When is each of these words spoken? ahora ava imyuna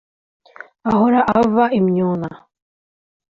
ahora 0.91 1.19
ava 1.37 1.65
imyuna 1.79 2.29